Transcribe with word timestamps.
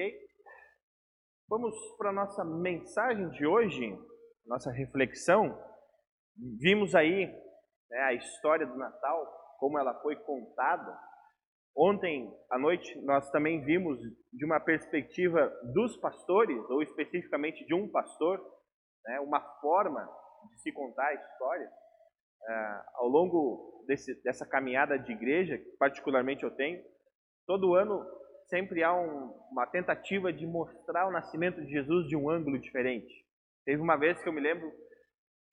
Ok? 0.00 0.18
Vamos 1.46 1.74
para 1.98 2.08
a 2.08 2.12
nossa 2.12 2.42
mensagem 2.42 3.28
de 3.32 3.46
hoje, 3.46 3.98
nossa 4.46 4.72
reflexão. 4.72 5.54
Vimos 6.58 6.94
aí 6.94 7.26
né, 7.90 7.98
a 8.04 8.14
história 8.14 8.66
do 8.66 8.78
Natal, 8.78 9.26
como 9.58 9.78
ela 9.78 9.92
foi 10.00 10.16
contada. 10.16 10.98
Ontem 11.76 12.34
à 12.50 12.58
noite 12.58 12.98
nós 13.02 13.30
também 13.30 13.62
vimos 13.62 13.98
de 14.32 14.44
uma 14.46 14.58
perspectiva 14.58 15.52
dos 15.74 15.98
pastores, 15.98 16.58
ou 16.70 16.82
especificamente 16.82 17.66
de 17.66 17.74
um 17.74 17.90
pastor, 17.90 18.40
né, 19.04 19.20
uma 19.20 19.40
forma 19.60 20.08
de 20.50 20.62
se 20.62 20.72
contar 20.72 21.08
a 21.08 21.14
história. 21.14 21.68
Uh, 21.68 22.82
ao 22.94 23.08
longo 23.08 23.84
desse, 23.86 24.14
dessa 24.22 24.48
caminhada 24.48 24.98
de 24.98 25.12
igreja, 25.12 25.60
particularmente 25.78 26.42
eu 26.42 26.50
tenho, 26.50 26.82
todo 27.46 27.74
ano 27.74 28.02
sempre 28.50 28.82
há 28.82 28.92
um, 28.92 29.32
uma 29.50 29.66
tentativa 29.66 30.32
de 30.32 30.46
mostrar 30.46 31.06
o 31.08 31.12
nascimento 31.12 31.62
de 31.62 31.70
Jesus 31.70 32.06
de 32.08 32.16
um 32.16 32.28
ângulo 32.28 32.58
diferente. 32.58 33.24
Teve 33.64 33.80
uma 33.80 33.96
vez 33.96 34.20
que 34.20 34.28
eu 34.28 34.32
me 34.32 34.40
lembro, 34.40 34.70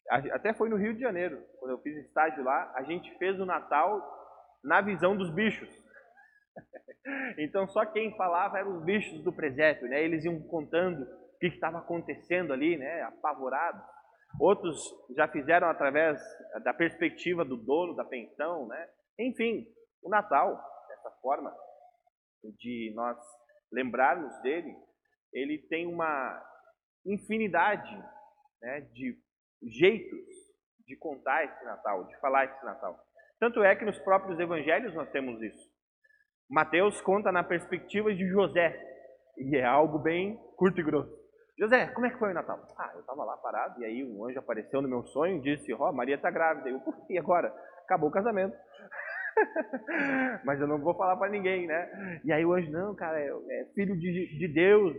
até 0.10 0.54
foi 0.54 0.68
no 0.68 0.76
Rio 0.76 0.94
de 0.94 1.00
Janeiro, 1.00 1.41
quando 1.60 1.72
eu 1.72 1.80
fiz 1.80 1.96
estágio 2.05 2.44
lá, 2.44 2.74
a 2.76 2.84
gente 2.84 3.16
fez 3.18 3.40
o 3.40 3.46
Natal 3.46 4.02
na 4.64 4.82
visão 4.82 5.16
dos 5.16 5.30
bichos. 5.30 5.70
então 7.38 7.68
só 7.68 7.86
quem 7.86 8.16
falava 8.18 8.58
eram 8.58 8.78
os 8.78 8.84
bichos 8.84 9.24
do 9.24 9.32
presépio, 9.32 9.88
né? 9.88 10.04
Eles 10.04 10.26
iam 10.26 10.41
contando 10.48 11.04
o 11.04 11.38
que 11.40 11.48
estava 11.48 11.80
acontecendo 11.80 12.52
ali, 12.52 12.77
né? 12.77 13.02
Apavorados. 13.04 13.82
Outros 14.40 14.77
já 15.16 15.27
fizeram 15.27 15.70
através 15.70 16.20
da 16.64 16.74
perspectiva 16.74 17.46
do 17.46 17.55
dono 17.58 17.96
da 17.96 18.04
pensão, 18.04 18.68
né? 18.68 18.90
Enfim, 19.20 19.66
o 20.02 20.10
Natal, 20.10 20.60
dessa 20.90 21.12
forma, 21.22 21.54
de 22.44 22.91
nós 22.96 23.18
lembrarmos 23.72 24.34
dele, 24.41 24.76
ele 25.34 25.58
tem 25.70 25.88
uma 25.88 26.41
infinidade 27.05 27.96
né, 28.62 28.82
de 28.93 29.18
jeitos 29.63 30.26
de 30.85 30.96
contar 30.98 31.43
esse 31.43 31.65
Natal, 31.65 32.05
de 32.05 32.18
falar 32.20 32.46
esse 32.46 32.65
Natal. 32.65 32.98
Tanto 33.40 33.63
é 33.63 33.76
que 33.76 33.85
nos 33.85 33.99
próprios 33.99 34.40
evangelhos 34.40 34.93
nós 34.96 35.10
temos 35.12 35.41
isso. 35.41 35.70
Mateus 36.49 37.02
conta 37.02 37.32
na 37.32 37.43
perspectiva 37.43 38.13
de 38.13 38.27
José, 38.30 38.80
e 39.38 39.58
é 39.58 39.65
algo 39.65 39.99
bem 39.99 40.38
curto 40.55 40.80
e 40.80 40.84
grosso. 40.84 41.13
José, 41.60 41.88
como 41.88 42.05
é 42.05 42.10
que 42.10 42.20
foi 42.20 42.32
o 42.32 42.34
Natal? 42.34 42.60
Ah, 42.77 42.91
eu 42.93 43.02
estava 43.02 43.24
lá 43.26 43.35
parado, 43.38 43.82
e 43.82 43.85
aí 43.85 44.04
um 44.04 44.26
anjo 44.26 44.40
apareceu 44.40 44.82
no 44.82 44.88
meu 44.88 45.04
sonho 45.08 45.38
e 45.38 45.41
disse, 45.41 45.74
ó, 45.74 45.90
oh, 45.90 45.93
Maria 45.93 46.15
está 46.15 46.32
grávida. 46.32 46.70
Eu, 46.70 46.82
e 47.10 47.18
agora? 47.18 47.54
Acabou 47.84 48.10
o 48.10 48.12
casamento. 48.12 48.55
Mas 50.46 50.60
eu 50.60 50.68
não 50.68 50.80
vou 50.80 50.96
falar 50.96 51.16
para 51.18 51.32
ninguém, 51.32 51.68
né? 51.68 52.21
E 52.24 52.32
aí 52.32 52.46
o 52.46 52.54
anjo, 52.54 52.71
não, 52.71 52.96
cara, 52.96 53.20
é, 53.20 53.27
é 53.27 53.66
filho 53.74 53.98
de, 53.98 54.38
de 54.38 54.48
Deus, 54.48 54.96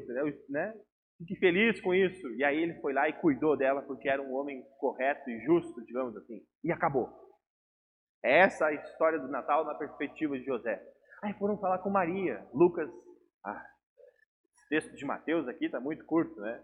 né? 0.48 0.74
Fique 1.18 1.36
feliz 1.36 1.80
com 1.80 1.94
isso. 1.94 2.28
E 2.34 2.44
aí 2.44 2.62
ele 2.62 2.80
foi 2.80 2.92
lá 2.92 3.08
e 3.08 3.20
cuidou 3.20 3.56
dela 3.56 3.82
porque 3.82 4.08
era 4.08 4.22
um 4.22 4.34
homem 4.34 4.62
correto 4.78 5.28
e 5.28 5.40
justo, 5.40 5.84
digamos 5.84 6.16
assim. 6.16 6.40
E 6.62 6.70
acabou. 6.70 7.08
É 8.24 8.40
essa 8.40 8.66
a 8.66 8.74
história 8.74 9.18
do 9.18 9.28
Natal 9.28 9.64
na 9.64 9.74
perspectiva 9.74 10.38
de 10.38 10.44
José. 10.44 10.80
Aí 11.22 11.32
foram 11.34 11.58
falar 11.58 11.78
com 11.78 11.90
Maria. 11.90 12.46
Lucas, 12.52 12.88
ah, 13.44 13.64
texto 14.68 14.94
de 14.94 15.04
Mateus 15.04 15.48
aqui 15.48 15.66
está 15.66 15.80
muito 15.80 16.04
curto, 16.04 16.40
né? 16.40 16.62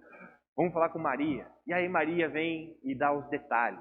Vamos 0.56 0.72
falar 0.72 0.90
com 0.90 0.98
Maria. 0.98 1.46
E 1.66 1.72
aí 1.72 1.88
Maria 1.88 2.28
vem 2.28 2.78
e 2.84 2.96
dá 2.96 3.12
os 3.12 3.28
detalhes. 3.28 3.80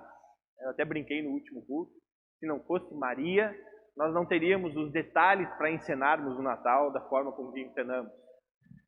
Eu 0.61 0.71
até 0.71 0.83
brinquei 0.83 1.21
no 1.21 1.31
último 1.31 1.63
culto. 1.65 1.91
Se 2.39 2.47
não 2.47 2.63
fosse 2.63 2.93
Maria, 2.95 3.55
nós 3.95 4.13
não 4.13 4.25
teríamos 4.25 4.75
os 4.75 4.91
detalhes 4.91 5.49
para 5.55 5.71
encenarmos 5.71 6.37
o 6.37 6.41
Natal 6.41 6.91
da 6.91 7.01
forma 7.01 7.31
como 7.31 7.55
encenamos. 7.57 8.11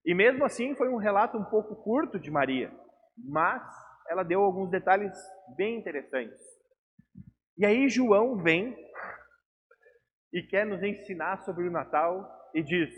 E 0.03 0.13
mesmo 0.13 0.43
assim 0.43 0.75
foi 0.75 0.89
um 0.89 0.97
relato 0.97 1.37
um 1.37 1.45
pouco 1.45 1.75
curto 1.83 2.19
de 2.19 2.31
Maria, 2.31 2.71
mas 3.17 3.63
ela 4.09 4.23
deu 4.23 4.41
alguns 4.41 4.69
detalhes 4.69 5.11
bem 5.55 5.77
interessantes. 5.79 6.41
E 7.57 7.65
aí 7.65 7.87
João 7.87 8.37
vem 8.37 8.75
e 10.33 10.43
quer 10.43 10.65
nos 10.65 10.83
ensinar 10.83 11.43
sobre 11.43 11.67
o 11.67 11.71
Natal 11.71 12.29
e 12.53 12.61
diz: 12.61 12.93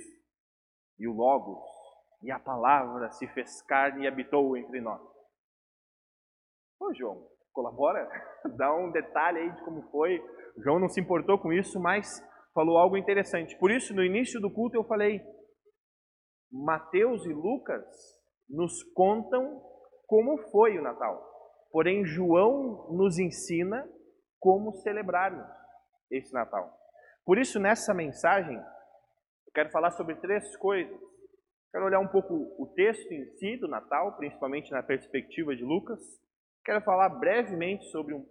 E 0.97 1.07
o 1.07 1.13
Logos, 1.13 1.63
e 2.23 2.31
a 2.31 2.39
palavra 2.39 3.11
se 3.11 3.27
fez 3.27 3.61
carne 3.63 4.03
e 4.03 4.07
habitou 4.07 4.57
entre 4.57 4.81
nós. 4.81 5.01
Ô 6.79 6.93
João, 6.93 7.27
colabora, 7.53 8.09
dá 8.57 8.73
um 8.75 8.91
detalhe 8.91 9.39
aí 9.39 9.51
de 9.51 9.63
como 9.63 9.83
foi 9.91 10.19
João 10.63 10.79
não 10.79 10.89
se 10.89 10.99
importou 10.99 11.37
com 11.39 11.53
isso, 11.53 11.79
mas 11.79 12.21
falou 12.53 12.77
algo 12.77 12.97
interessante. 12.97 13.57
Por 13.57 13.71
isso, 13.71 13.93
no 13.93 14.03
início 14.03 14.39
do 14.41 14.51
culto, 14.51 14.75
eu 14.75 14.83
falei: 14.83 15.21
Mateus 16.51 17.25
e 17.25 17.33
Lucas 17.33 17.85
nos 18.49 18.83
contam 18.93 19.61
como 20.07 20.37
foi 20.49 20.77
o 20.77 20.81
Natal. 20.81 21.23
Porém, 21.71 22.05
João 22.05 22.87
nos 22.91 23.19
ensina 23.19 23.87
como 24.39 24.73
celebrarmos 24.77 25.45
esse 26.09 26.33
Natal. 26.33 26.71
Por 27.25 27.37
isso, 27.37 27.59
nessa 27.59 27.93
mensagem, 27.93 28.55
eu 28.55 29.53
quero 29.53 29.69
falar 29.69 29.91
sobre 29.91 30.15
três 30.15 30.55
coisas. 30.57 30.97
Quero 31.71 31.85
olhar 31.85 31.99
um 31.99 32.07
pouco 32.07 32.33
o 32.57 32.71
texto 32.73 33.11
em 33.11 33.25
si 33.35 33.57
do 33.57 33.67
Natal, 33.67 34.15
principalmente 34.15 34.71
na 34.71 34.81
perspectiva 34.81 35.55
de 35.55 35.63
Lucas. 35.63 35.99
Quero 36.63 36.81
falar 36.81 37.09
brevemente 37.09 37.85
sobre 37.91 38.13
um 38.13 38.25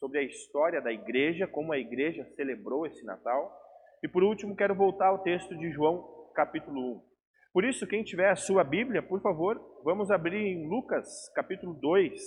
sobre 0.00 0.18
a 0.18 0.22
história 0.22 0.80
da 0.80 0.90
igreja, 0.90 1.46
como 1.46 1.72
a 1.72 1.78
igreja 1.78 2.24
celebrou 2.34 2.86
esse 2.86 3.04
Natal. 3.04 3.54
E 4.02 4.08
por 4.08 4.24
último, 4.24 4.56
quero 4.56 4.74
voltar 4.74 5.08
ao 5.08 5.22
texto 5.22 5.56
de 5.56 5.70
João, 5.70 6.32
capítulo 6.34 6.96
1. 6.96 7.10
Por 7.52 7.64
isso, 7.64 7.86
quem 7.86 8.02
tiver 8.02 8.30
a 8.30 8.36
sua 8.36 8.64
Bíblia, 8.64 9.02
por 9.02 9.20
favor, 9.20 9.60
vamos 9.84 10.10
abrir 10.10 10.38
em 10.38 10.66
Lucas, 10.66 11.30
capítulo 11.34 11.74
2. 11.74 12.18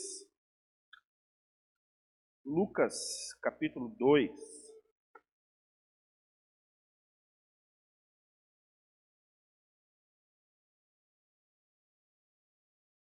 Lucas, 2.45 2.93
capítulo 3.41 3.89
2. 3.97 4.31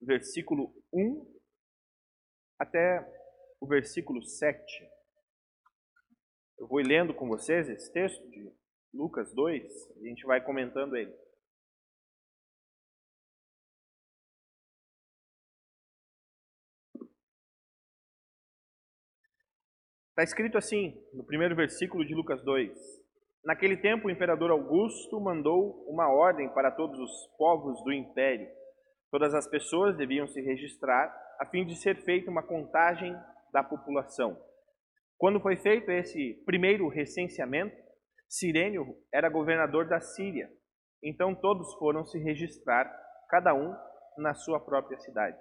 Versículo 0.03 0.75
1 0.93 1.39
até 2.59 3.18
o 3.61 3.67
versículo 3.67 4.23
7. 4.23 4.89
Eu 6.59 6.67
vou 6.67 6.81
lendo 6.81 7.15
com 7.15 7.29
vocês 7.29 7.69
esse 7.69 7.93
texto 7.93 8.29
de 8.31 8.53
Lucas 8.93 9.33
2, 9.35 9.63
a 9.97 10.09
gente 10.09 10.25
vai 10.27 10.43
comentando 10.43 10.97
ele. 10.97 11.15
Está 20.11 20.25
escrito 20.25 20.59
assim, 20.59 21.01
no 21.13 21.25
primeiro 21.25 21.55
versículo 21.55 22.05
de 22.05 22.13
Lucas 22.13 22.43
2: 22.43 22.73
Naquele 23.45 23.77
tempo, 23.77 24.09
o 24.09 24.11
imperador 24.11 24.51
Augusto 24.51 25.21
mandou 25.21 25.85
uma 25.89 26.09
ordem 26.09 26.53
para 26.53 26.73
todos 26.73 26.99
os 26.99 27.27
povos 27.37 27.81
do 27.85 27.93
império. 27.93 28.49
Todas 29.13 29.33
as 29.33 29.47
pessoas 29.47 29.97
deviam 29.97 30.27
se 30.27 30.41
registrar 30.41 31.15
a 31.39 31.47
fim 31.47 31.65
de 31.65 31.77
ser 31.77 32.03
feita 32.03 32.31
uma 32.31 32.43
contagem 32.43 33.17
da 33.53 33.63
população. 33.63 34.41
Quando 35.17 35.41
foi 35.41 35.57
feito 35.57 35.91
esse 35.91 36.43
primeiro 36.45 36.89
recenseamento, 36.89 37.77
Sirênio 38.29 38.97
era 39.13 39.29
governador 39.29 39.89
da 39.89 40.01
Síria. 40.01 40.49
Então 41.03 41.35
todos 41.35 41.75
foram 41.75 42.05
se 42.05 42.19
registrar, 42.19 42.85
cada 43.29 43.55
um 43.55 43.75
na 44.17 44.35
sua 44.35 44.61
própria 44.61 44.99
cidade. 44.99 45.39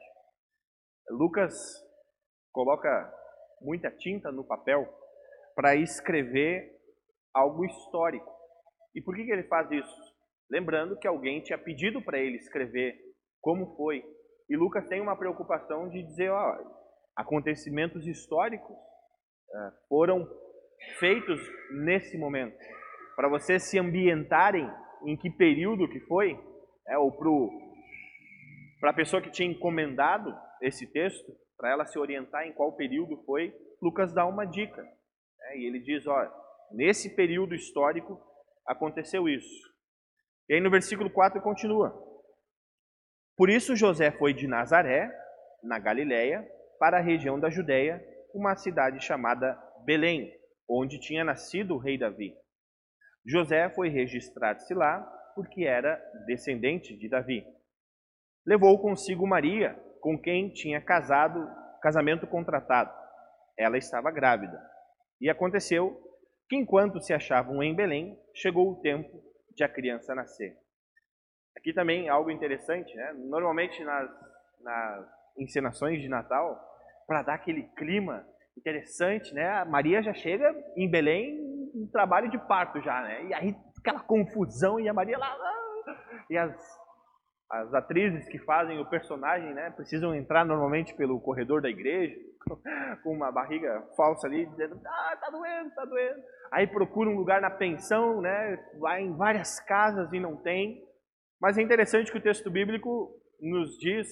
Lucas 1.10 1.54
coloca 2.52 3.14
muita 3.62 3.92
tinta 3.92 4.32
no 4.32 4.46
papel 4.46 4.88
para 5.56 5.76
escrever 5.76 6.76
algo 7.34 7.66
histórico. 7.66 8.32
E 8.96 9.02
por 9.02 9.16
que, 9.16 9.26
que 9.26 9.32
ele 9.32 9.48
faz 9.48 9.70
isso? 9.72 10.16
Lembrando 10.50 10.98
que 10.98 11.08
alguém 11.08 11.42
tinha 11.42 11.58
pedido 11.58 12.02
para 12.02 12.20
ele 12.20 12.38
escrever 12.38 12.96
como 13.42 13.76
foi. 13.76 14.04
E 14.50 14.56
Lucas 14.56 14.88
tem 14.88 15.02
uma 15.02 15.18
preocupação 15.18 15.90
de 15.90 16.04
dizer, 16.04 16.32
ó, 16.32 16.58
acontecimentos 17.18 18.06
históricos 18.06 18.76
uh, 18.76 19.72
foram 19.90 20.30
feitos 21.00 21.42
nesse 21.72 22.18
momento. 22.18 22.58
Para 23.16 23.28
vocês 23.28 23.64
se 23.64 23.80
ambientarem 23.80 24.72
em 25.04 25.18
que 25.18 25.30
período 25.30 25.90
que 25.90 26.00
foi, 26.02 26.40
é, 26.88 26.98
ou 26.98 27.12
para 28.80 28.92
a 28.92 28.94
pessoa 28.94 29.22
que 29.22 29.32
tinha 29.32 29.50
encomendado 29.50 30.34
esse 30.62 30.86
texto, 30.86 31.36
para 31.58 31.72
ela 31.72 31.86
se 31.86 31.98
orientar 31.98 32.46
em 32.46 32.54
qual 32.54 32.74
período 32.74 33.18
foi, 33.26 33.54
Lucas 33.82 34.14
dá 34.14 34.26
uma 34.26 34.46
dica. 34.46 34.88
É, 35.42 35.58
e 35.58 35.66
ele 35.66 35.80
diz, 35.80 36.06
ó, 36.06 36.28
nesse 36.72 37.16
período 37.16 37.56
histórico 37.56 38.22
aconteceu 38.66 39.28
isso. 39.28 39.68
E 40.48 40.54
aí 40.54 40.62
no 40.62 40.70
versículo 40.70 41.10
4 41.10 41.42
continua. 41.42 41.92
Por 43.36 43.50
isso 43.50 43.76
José 43.76 44.12
foi 44.12 44.34
de 44.34 44.48
Nazaré, 44.48 45.12
na 45.64 45.80
Galiléia, 45.80 46.48
para 46.80 46.98
a 46.98 47.02
região 47.02 47.40
da 47.40 47.50
Judéia, 47.50 48.04
uma 48.34 48.56
cidade 48.56 49.04
chamada 49.04 49.58
Belém, 49.86 50.32
onde 50.70 51.00
tinha 51.00 51.24
nascido 51.24 51.76
o 51.76 51.78
rei 51.78 51.98
Davi. 51.98 52.34
José 53.26 53.70
foi 53.70 53.90
registrar-se 53.90 54.74
lá 54.74 55.02
porque 55.36 55.66
era 55.66 56.02
descendente 56.26 56.98
de 56.98 57.10
Davi. 57.10 57.46
Levou 58.46 58.80
consigo 58.80 59.28
Maria, 59.28 59.74
com 60.02 60.20
quem 60.20 60.50
tinha 60.50 60.82
casado, 60.82 61.48
casamento 61.82 62.26
contratado. 62.26 62.94
Ela 63.58 63.78
estava 63.78 64.12
grávida. 64.12 64.58
E 65.20 65.30
aconteceu 65.30 66.02
que 66.48 66.56
enquanto 66.56 67.02
se 67.02 67.14
achavam 67.14 67.62
em 67.62 67.76
Belém, 67.76 68.18
chegou 68.34 68.72
o 68.72 68.82
tempo 68.82 69.22
de 69.56 69.64
a 69.64 69.70
criança 69.70 70.16
nascer. 70.16 70.56
Aqui 71.58 71.74
também 71.74 72.08
algo 72.08 72.32
interessante, 72.32 72.96
né? 72.96 73.14
Normalmente 73.14 73.84
nas, 73.84 74.10
nas 74.62 75.17
encenações 75.38 76.02
de 76.02 76.08
Natal, 76.08 76.60
para 77.06 77.22
dar 77.22 77.34
aquele 77.36 77.64
clima 77.76 78.26
interessante, 78.58 79.34
né? 79.34 79.48
A 79.50 79.66
Maria 79.66 80.02
já 80.02 80.14
chega 80.14 80.54
em 80.76 80.90
Belém 80.90 81.38
em 81.76 81.88
trabalho 81.88 82.30
de 82.30 82.38
parto 82.38 82.82
já, 82.82 83.02
né? 83.02 83.26
E 83.26 83.34
aí 83.34 83.56
aquela 83.80 84.00
confusão 84.00 84.80
e 84.80 84.90
a 84.90 84.94
Maria 84.94 85.18
lá, 85.18 85.38
e 86.30 86.38
as 86.38 86.78
as 87.50 87.74
atrizes 87.74 88.28
que 88.28 88.38
fazem 88.40 88.78
o 88.80 88.90
personagem, 88.90 89.54
né, 89.54 89.70
precisam 89.72 90.14
entrar 90.14 90.46
normalmente 90.46 90.94
pelo 90.96 91.20
corredor 91.20 91.62
da 91.62 91.70
igreja 91.70 92.16
com 93.04 93.14
uma 93.14 93.32
barriga 93.32 93.84
falsa 93.96 94.28
ali, 94.28 94.46
dizendo, 94.48 94.80
ah, 94.86 95.18
tá 95.20 95.30
doendo, 95.30 95.72
tá 95.74 95.86
doendo. 95.86 96.22
Aí 96.52 96.68
procura 96.68 97.10
um 97.10 97.16
lugar 97.16 97.40
na 97.40 97.50
pensão, 97.50 98.22
né, 98.22 98.58
vai 98.80 99.02
em 99.02 99.16
várias 99.16 99.60
casas 99.62 100.12
e 100.12 100.20
não 100.20 100.36
tem. 100.36 100.84
Mas 101.40 101.58
é 101.58 101.62
interessante 101.62 102.12
que 102.12 102.18
o 102.18 102.24
texto 102.24 102.52
bíblico 102.52 103.14
nos 103.40 103.78
diz, 103.78 104.08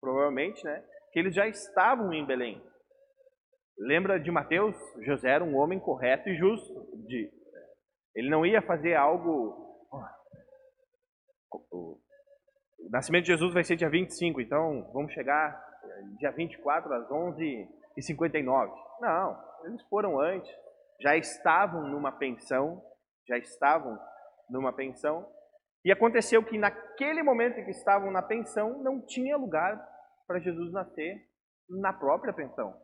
provavelmente, 0.00 0.64
né, 0.64 0.82
que 1.12 1.18
eles 1.18 1.34
já 1.34 1.46
estavam 1.46 2.12
em 2.12 2.24
Belém. 2.24 2.62
Lembra 3.78 4.18
de 4.20 4.30
Mateus? 4.30 4.76
José 5.00 5.30
era 5.30 5.44
um 5.44 5.56
homem 5.56 5.78
correto 5.78 6.28
e 6.28 6.36
justo. 6.36 6.72
De, 7.06 7.30
ele 8.14 8.28
não 8.28 8.44
ia 8.44 8.60
fazer 8.62 8.94
algo. 8.94 9.68
O 11.72 11.98
nascimento 12.90 13.24
de 13.24 13.32
Jesus 13.32 13.52
vai 13.52 13.64
ser 13.64 13.76
dia 13.76 13.88
25, 13.88 14.40
então 14.40 14.90
vamos 14.92 15.12
chegar 15.12 15.50
eh, 15.84 16.02
dia 16.18 16.30
24 16.30 16.92
às 16.92 17.08
11h59. 17.08 18.70
Não, 19.00 19.44
eles 19.64 19.82
foram 19.88 20.20
antes, 20.20 20.50
já 21.00 21.16
estavam 21.16 21.86
numa 21.88 22.12
pensão, 22.12 22.82
já 23.26 23.38
estavam 23.38 23.98
numa 24.48 24.72
pensão. 24.72 25.26
E 25.84 25.90
aconteceu 25.90 26.44
que 26.44 26.58
naquele 26.58 27.22
momento 27.22 27.58
em 27.58 27.64
que 27.64 27.70
estavam 27.70 28.10
na 28.10 28.22
pensão, 28.22 28.82
não 28.82 29.04
tinha 29.04 29.36
lugar 29.36 29.80
para 30.26 30.38
Jesus 30.38 30.72
nascer 30.72 31.26
na 31.68 31.92
própria 31.92 32.32
pensão. 32.32 32.78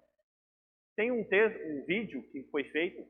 Tem 0.97 1.11
um, 1.11 1.23
texto, 1.29 1.61
um 1.63 1.85
vídeo 1.85 2.23
que 2.31 2.45
foi 2.51 2.65
feito, 2.65 3.07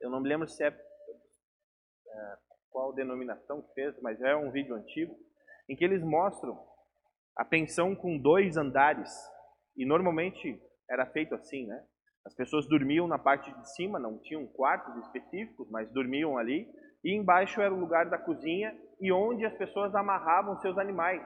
eu 0.00 0.10
não 0.10 0.20
me 0.20 0.28
lembro 0.28 0.48
se 0.48 0.62
é, 0.62 0.68
é 0.68 2.36
qual 2.70 2.92
denominação 2.94 3.62
que 3.62 3.74
fez, 3.74 4.00
mas 4.00 4.20
é 4.20 4.36
um 4.36 4.50
vídeo 4.50 4.74
antigo, 4.74 5.14
em 5.68 5.76
que 5.76 5.84
eles 5.84 6.02
mostram 6.02 6.58
a 7.36 7.44
pensão 7.44 7.94
com 7.94 8.18
dois 8.18 8.56
andares. 8.56 9.10
E 9.76 9.84
normalmente 9.84 10.60
era 10.88 11.06
feito 11.06 11.34
assim, 11.34 11.66
né? 11.66 11.84
As 12.24 12.34
pessoas 12.34 12.68
dormiam 12.68 13.08
na 13.08 13.18
parte 13.18 13.52
de 13.52 13.74
cima, 13.74 13.98
não 13.98 14.18
tinham 14.20 14.46
quartos 14.46 14.96
específicos, 15.04 15.68
mas 15.70 15.90
dormiam 15.92 16.38
ali. 16.38 16.68
E 17.04 17.16
embaixo 17.16 17.60
era 17.60 17.74
o 17.74 17.78
lugar 17.78 18.08
da 18.08 18.18
cozinha 18.18 18.72
e 19.02 19.10
onde 19.10 19.44
as 19.44 19.54
pessoas 19.58 19.92
amarravam 19.96 20.56
seus 20.60 20.78
animais, 20.78 21.20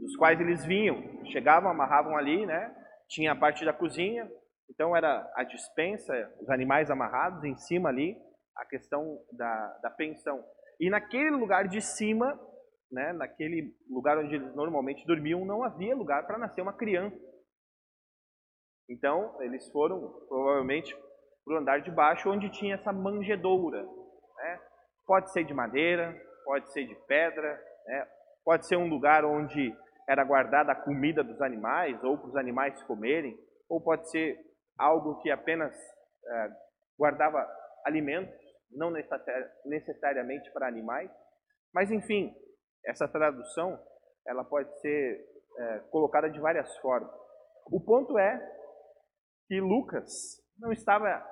dos 0.00 0.16
quais 0.16 0.40
eles 0.40 0.64
vinham. 0.64 1.02
Chegavam, 1.26 1.68
amarravam 1.68 2.16
ali, 2.16 2.46
né? 2.46 2.72
Tinha 3.08 3.32
a 3.32 3.36
parte 3.36 3.64
da 3.64 3.72
cozinha, 3.72 4.30
então 4.70 4.96
era 4.96 5.28
a 5.34 5.42
dispensa, 5.42 6.14
os 6.40 6.48
animais 6.48 6.88
amarrados, 6.88 7.42
em 7.42 7.56
cima 7.56 7.88
ali, 7.88 8.16
a 8.56 8.64
questão 8.64 9.18
da, 9.32 9.78
da 9.82 9.90
pensão. 9.90 10.40
E 10.78 10.88
naquele 10.88 11.30
lugar 11.30 11.66
de 11.66 11.80
cima, 11.80 12.38
né, 12.92 13.12
naquele 13.12 13.74
lugar 13.90 14.16
onde 14.16 14.36
eles 14.36 14.54
normalmente 14.54 15.04
dormiam, 15.04 15.44
não 15.44 15.64
havia 15.64 15.96
lugar 15.96 16.26
para 16.28 16.38
nascer 16.38 16.62
uma 16.62 16.72
criança. 16.72 17.18
Então, 18.88 19.36
eles 19.42 19.68
foram, 19.72 20.00
provavelmente, 20.28 20.94
para 21.44 21.54
o 21.54 21.58
andar 21.58 21.80
de 21.80 21.90
baixo, 21.90 22.30
onde 22.30 22.48
tinha 22.50 22.76
essa 22.76 22.92
manjedoura. 22.92 23.82
Né? 23.82 24.60
Pode 25.04 25.32
ser 25.32 25.44
de 25.44 25.52
madeira, 25.52 26.14
pode 26.46 26.72
ser 26.72 26.86
de 26.86 26.94
pedra, 27.06 27.60
né? 27.86 28.08
pode 28.44 28.66
ser 28.68 28.76
um 28.76 28.88
lugar 28.88 29.24
onde 29.24 29.76
era 30.08 30.24
guardada 30.24 30.70
a 30.70 30.76
comida 30.76 31.24
dos 31.24 31.42
animais, 31.42 32.02
ou 32.04 32.16
para 32.16 32.28
os 32.28 32.36
animais 32.36 32.80
comerem, 32.84 33.36
ou 33.68 33.80
pode 33.80 34.08
ser 34.08 34.38
algo 34.78 35.20
que 35.20 35.30
apenas 35.30 35.76
é, 36.24 36.48
guardava 36.96 37.44
alimentos, 37.84 38.34
não 38.70 38.92
necessariamente 39.64 40.50
para 40.52 40.68
animais. 40.68 41.10
Mas, 41.74 41.90
enfim, 41.90 42.32
essa 42.84 43.08
tradução 43.08 43.78
ela 44.24 44.44
pode 44.44 44.72
ser 44.80 45.20
é, 45.58 45.78
colocada 45.90 46.30
de 46.30 46.38
várias 46.38 46.76
formas. 46.78 47.10
O 47.66 47.80
ponto 47.80 48.16
é 48.16 48.40
que 49.48 49.60
Lucas 49.60 50.40
não 50.58 50.72
estava 50.72 51.24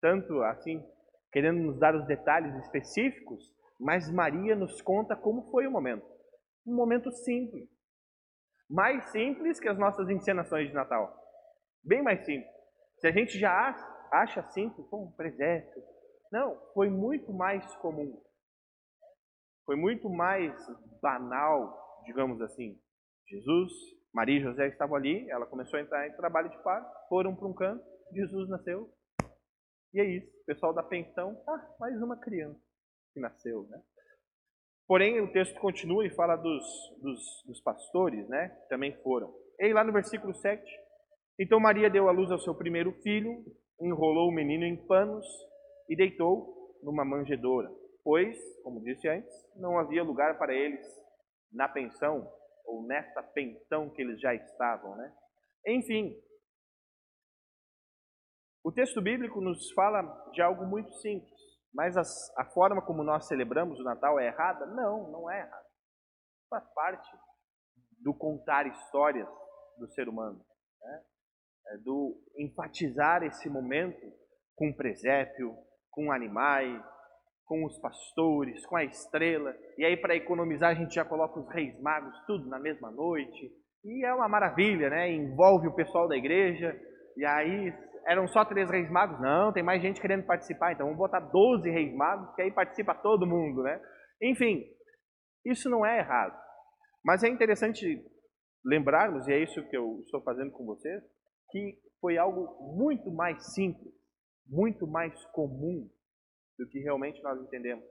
tanto 0.00 0.40
assim 0.44 0.84
querendo 1.32 1.58
nos 1.58 1.78
dar 1.78 1.94
os 1.94 2.06
detalhes 2.06 2.54
específicos, 2.64 3.52
mas 3.78 4.10
Maria 4.10 4.56
nos 4.56 4.80
conta 4.80 5.14
como 5.14 5.50
foi 5.50 5.66
o 5.66 5.70
momento. 5.70 6.06
Um 6.66 6.74
momento 6.74 7.10
simples. 7.12 7.68
Mais 8.68 9.10
simples 9.10 9.60
que 9.60 9.68
as 9.68 9.78
nossas 9.78 10.08
encenações 10.08 10.68
de 10.68 10.74
Natal. 10.74 11.14
Bem 11.84 12.02
mais 12.02 12.24
simples. 12.24 12.50
Se 12.98 13.06
a 13.06 13.12
gente 13.12 13.38
já 13.38 13.76
acha 14.10 14.42
simples, 14.50 14.86
pô, 14.88 15.04
um 15.04 15.12
presépio. 15.12 15.82
Não, 16.32 16.58
foi 16.72 16.88
muito 16.88 17.32
mais 17.32 17.64
comum. 17.76 18.20
Foi 19.64 19.76
muito 19.76 20.08
mais 20.08 20.54
banal, 21.00 22.02
digamos 22.04 22.40
assim. 22.40 22.80
Jesus, 23.28 23.72
Maria 24.12 24.38
e 24.38 24.42
José 24.42 24.68
estavam 24.68 24.96
ali, 24.96 25.28
ela 25.30 25.46
começou 25.46 25.78
a 25.78 25.82
entrar 25.82 26.08
em 26.08 26.16
trabalho 26.16 26.48
de 26.48 26.62
parto, 26.62 26.90
foram 27.08 27.34
para 27.34 27.46
um 27.46 27.54
canto, 27.54 27.84
Jesus 28.12 28.48
nasceu. 28.48 28.90
E 29.92 30.00
é 30.00 30.04
isso. 30.04 30.40
O 30.42 30.44
pessoal 30.46 30.72
da 30.72 30.82
pensão, 30.82 31.40
ah, 31.48 31.76
mais 31.78 32.00
uma 32.00 32.16
criança 32.16 32.65
que 33.16 33.20
nasceu, 33.20 33.62
né? 33.70 33.82
Porém, 34.86 35.20
o 35.20 35.32
texto 35.32 35.58
continua 35.58 36.06
e 36.06 36.14
fala 36.14 36.36
dos, 36.36 36.62
dos, 37.02 37.42
dos 37.46 37.60
pastores, 37.62 38.28
né? 38.28 38.48
Também 38.68 38.94
foram. 39.02 39.34
E 39.58 39.72
lá 39.72 39.82
no 39.82 39.92
versículo 39.92 40.34
7, 40.34 40.62
então 41.40 41.58
Maria 41.58 41.88
deu 41.88 42.08
à 42.08 42.12
luz 42.12 42.30
ao 42.30 42.38
seu 42.38 42.54
primeiro 42.54 42.92
filho, 43.02 43.42
enrolou 43.80 44.28
o 44.28 44.34
menino 44.34 44.64
em 44.64 44.76
panos 44.86 45.26
e 45.88 45.96
deitou 45.96 46.76
numa 46.82 47.06
manjedoura, 47.06 47.70
pois, 48.04 48.36
como 48.62 48.82
disse 48.82 49.08
antes, 49.08 49.32
não 49.56 49.78
havia 49.78 50.04
lugar 50.04 50.36
para 50.38 50.54
eles 50.54 50.86
na 51.50 51.68
pensão 51.68 52.30
ou 52.66 52.86
nessa 52.86 53.22
pensão 53.22 53.88
que 53.88 54.02
eles 54.02 54.20
já 54.20 54.34
estavam, 54.34 54.94
né? 54.96 55.12
Enfim, 55.66 56.14
o 58.62 58.70
texto 58.70 59.00
bíblico 59.00 59.40
nos 59.40 59.72
fala 59.72 60.02
de 60.32 60.42
algo 60.42 60.66
muito 60.66 60.92
simples, 60.96 61.35
mas 61.76 61.94
as, 61.94 62.34
a 62.38 62.44
forma 62.46 62.80
como 62.80 63.04
nós 63.04 63.28
celebramos 63.28 63.78
o 63.78 63.84
Natal 63.84 64.18
é 64.18 64.28
errada? 64.28 64.64
Não, 64.64 65.10
não 65.10 65.30
é 65.30 65.40
errada. 65.40 65.66
Faz 66.48 66.64
parte 66.72 67.06
do 68.02 68.14
contar 68.14 68.66
histórias 68.66 69.28
do 69.78 69.86
ser 69.88 70.08
humano. 70.08 70.42
Né? 70.80 71.02
É, 71.68 71.76
do 71.78 72.18
enfatizar 72.38 73.22
esse 73.24 73.50
momento 73.50 74.00
com 74.54 74.70
o 74.70 74.76
presépio, 74.76 75.54
com 75.90 76.10
animais, 76.10 76.82
com 77.44 77.62
os 77.66 77.78
pastores, 77.78 78.64
com 78.64 78.76
a 78.76 78.84
estrela. 78.84 79.54
E 79.76 79.84
aí, 79.84 79.98
para 79.98 80.16
economizar, 80.16 80.70
a 80.70 80.74
gente 80.74 80.94
já 80.94 81.04
coloca 81.04 81.38
os 81.38 81.48
reis 81.50 81.78
magos 81.82 82.18
tudo 82.26 82.48
na 82.48 82.58
mesma 82.58 82.90
noite. 82.90 83.52
E 83.84 84.02
é 84.02 84.14
uma 84.14 84.28
maravilha, 84.28 84.88
né? 84.88 85.12
Envolve 85.12 85.68
o 85.68 85.74
pessoal 85.74 86.08
da 86.08 86.16
igreja. 86.16 86.74
E 87.18 87.24
aí, 87.26 87.70
eram 88.06 88.26
só 88.28 88.44
três 88.44 88.70
reis 88.70 88.90
magos? 88.90 89.20
Não, 89.20 89.52
tem 89.52 89.62
mais 89.62 89.82
gente 89.82 90.00
querendo 90.00 90.24
participar. 90.24 90.72
Então, 90.72 90.86
vamos 90.86 90.98
botar 90.98 91.20
12 91.20 91.68
reis 91.70 91.94
magos, 91.94 92.34
que 92.34 92.42
aí 92.42 92.52
participa 92.52 92.94
todo 92.94 93.26
mundo, 93.26 93.62
né? 93.62 93.80
Enfim, 94.22 94.64
isso 95.44 95.68
não 95.68 95.84
é 95.84 95.98
errado. 95.98 96.36
Mas 97.04 97.22
é 97.22 97.28
interessante 97.28 98.04
lembrarmos, 98.64 99.26
e 99.28 99.32
é 99.32 99.42
isso 99.42 99.62
que 99.68 99.76
eu 99.76 100.00
estou 100.04 100.22
fazendo 100.22 100.50
com 100.52 100.64
vocês, 100.64 101.02
que 101.50 101.78
foi 102.00 102.18
algo 102.18 102.74
muito 102.76 103.10
mais 103.10 103.54
simples, 103.54 103.94
muito 104.46 104.86
mais 104.86 105.12
comum 105.26 105.88
do 106.58 106.68
que 106.68 106.80
realmente 106.80 107.22
nós 107.22 107.40
entendemos. 107.40 107.84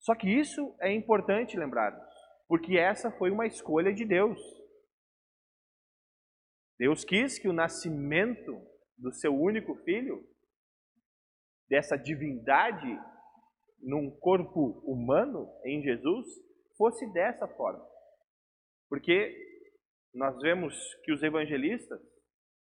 Só 0.00 0.14
que 0.14 0.28
isso 0.28 0.76
é 0.80 0.92
importante 0.92 1.56
lembrarmos, 1.56 2.08
porque 2.48 2.76
essa 2.76 3.10
foi 3.12 3.30
uma 3.30 3.46
escolha 3.46 3.92
de 3.92 4.04
Deus. 4.04 4.38
Deus 6.78 7.04
quis 7.04 7.38
que 7.38 7.48
o 7.48 7.52
nascimento 7.52 8.60
do 8.98 9.12
seu 9.12 9.32
único 9.34 9.74
filho, 9.84 10.22
dessa 11.68 11.96
divindade 11.96 12.98
num 13.80 14.10
corpo 14.18 14.82
humano 14.84 15.48
em 15.64 15.82
Jesus, 15.82 16.26
fosse 16.76 17.06
dessa 17.12 17.46
forma. 17.46 17.86
Porque 18.88 19.36
nós 20.14 20.36
vemos 20.40 20.74
que 21.04 21.12
os 21.12 21.22
evangelistas 21.22 22.00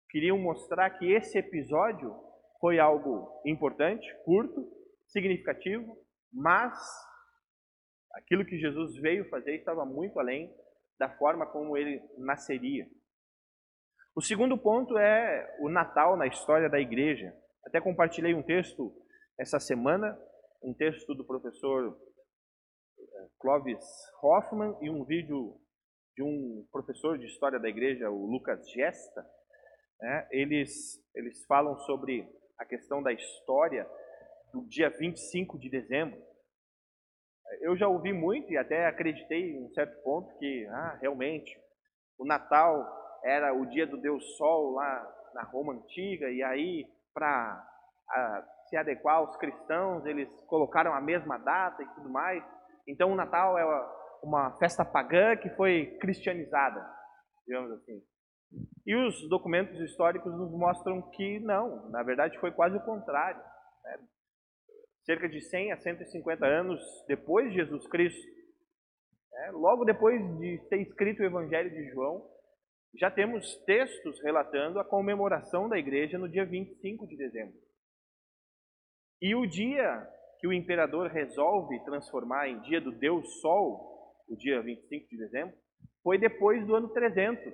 queriam 0.09 0.37
mostrar 0.37 0.89
que 0.91 1.11
esse 1.11 1.37
episódio 1.37 2.15
foi 2.59 2.79
algo 2.79 3.41
importante, 3.45 4.07
curto, 4.23 4.65
significativo, 5.07 5.97
mas 6.31 6.77
Aquilo 8.13 8.45
que 8.45 8.57
Jesus 8.57 8.97
veio 8.97 9.29
fazer 9.29 9.55
estava 9.55 9.85
muito 9.85 10.19
além 10.19 10.53
da 10.99 11.09
forma 11.17 11.45
como 11.45 11.77
ele 11.77 12.01
nasceria. 12.17 12.85
O 14.13 14.21
segundo 14.21 14.57
ponto 14.57 14.97
é 14.97 15.55
o 15.61 15.69
Natal 15.69 16.17
na 16.17 16.27
história 16.27 16.69
da 16.69 16.77
igreja. 16.77 17.33
Até 17.65 17.79
compartilhei 17.79 18.33
um 18.33 18.43
texto 18.43 18.93
essa 19.39 19.57
semana, 19.57 20.19
um 20.61 20.73
texto 20.73 21.15
do 21.15 21.23
professor 21.23 21.97
eh, 22.99 23.27
Clovis 23.39 23.85
Hoffman 24.21 24.75
e 24.81 24.89
um 24.89 25.05
vídeo 25.05 25.57
de 26.13 26.21
um 26.21 26.67
professor 26.73 27.17
de 27.17 27.25
história 27.25 27.57
da 27.57 27.69
igreja, 27.69 28.09
o 28.09 28.25
Lucas 28.25 28.69
Gesta. 28.71 29.25
Né? 30.01 30.27
Eles, 30.31 31.01
eles 31.15 31.45
falam 31.45 31.77
sobre 31.79 32.27
a 32.59 32.65
questão 32.65 33.01
da 33.01 33.13
história 33.13 33.89
do 34.51 34.67
dia 34.67 34.89
25 34.89 35.57
de 35.57 35.69
dezembro. 35.69 36.21
Eu 37.61 37.77
já 37.77 37.87
ouvi 37.87 38.11
muito 38.11 38.51
e 38.51 38.57
até 38.57 38.87
acreditei 38.87 39.51
em 39.53 39.63
um 39.63 39.69
certo 39.69 40.03
ponto 40.03 40.37
que, 40.37 40.65
ah, 40.67 40.97
realmente, 41.01 41.57
o 42.17 42.25
Natal 42.25 43.00
era 43.23 43.53
o 43.53 43.65
dia 43.65 43.85
do 43.85 43.97
Deus 43.97 44.23
Sol 44.37 44.73
lá 44.73 45.17
na 45.33 45.43
Roma 45.43 45.73
Antiga, 45.73 46.29
e 46.29 46.43
aí, 46.43 46.85
para 47.13 47.67
se 48.67 48.77
adequar 48.77 49.17
aos 49.17 49.35
cristãos, 49.37 50.05
eles 50.05 50.29
colocaram 50.47 50.93
a 50.93 51.01
mesma 51.01 51.37
data 51.37 51.81
e 51.81 51.87
tudo 51.95 52.09
mais. 52.09 52.43
Então, 52.87 53.11
o 53.11 53.15
Natal 53.15 53.57
é 53.57 53.65
uma 54.23 54.57
festa 54.57 54.83
pagã 54.85 55.35
que 55.35 55.49
foi 55.51 55.97
cristianizada, 55.99 56.85
digamos 57.45 57.71
assim. 57.71 58.01
E 58.85 58.95
os 58.95 59.29
documentos 59.29 59.79
históricos 59.79 60.33
nos 60.33 60.51
mostram 60.51 61.01
que 61.11 61.39
não, 61.39 61.89
na 61.89 62.03
verdade 62.03 62.37
foi 62.39 62.51
quase 62.51 62.75
o 62.75 62.83
contrário. 62.83 63.41
Né? 63.83 63.99
Cerca 65.05 65.29
de 65.29 65.41
100 65.41 65.71
a 65.71 65.77
150 65.77 66.45
anos 66.45 66.79
depois 67.07 67.49
de 67.49 67.57
Jesus 67.57 67.87
Cristo, 67.87 68.27
né? 69.31 69.51
logo 69.51 69.85
depois 69.85 70.21
de 70.37 70.57
ter 70.69 70.81
escrito 70.81 71.21
o 71.21 71.25
Evangelho 71.25 71.69
de 71.69 71.89
João, 71.91 72.27
já 72.95 73.09
temos 73.09 73.55
textos 73.65 74.21
relatando 74.21 74.79
a 74.79 74.85
comemoração 74.85 75.69
da 75.69 75.77
igreja 75.77 76.17
no 76.17 76.29
dia 76.29 76.45
25 76.45 77.07
de 77.07 77.15
dezembro. 77.15 77.57
E 79.21 79.35
o 79.35 79.45
dia 79.45 80.07
que 80.39 80.47
o 80.47 80.53
imperador 80.53 81.07
resolve 81.07 81.83
transformar 81.85 82.49
em 82.49 82.59
dia 82.61 82.81
do 82.81 82.91
Deus 82.91 83.39
Sol, 83.39 84.15
o 84.27 84.35
dia 84.35 84.61
25 84.61 85.07
de 85.07 85.17
dezembro, 85.17 85.55
foi 86.03 86.17
depois 86.17 86.65
do 86.65 86.75
ano 86.75 86.89
300. 86.89 87.53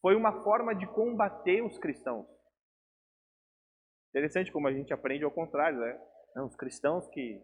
Foi 0.00 0.16
uma 0.16 0.42
forma 0.42 0.74
de 0.74 0.86
combater 0.86 1.62
os 1.62 1.78
cristãos. 1.78 2.26
Interessante 4.08 4.50
como 4.50 4.66
a 4.66 4.72
gente 4.72 4.92
aprende 4.92 5.22
ao 5.22 5.30
contrário, 5.30 5.78
né? 5.78 6.00
os 6.42 6.56
cristãos 6.56 7.06
que, 7.08 7.40